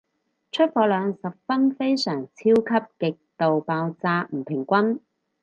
[0.51, 4.99] 出貨量十分非常超級極度爆炸唔平均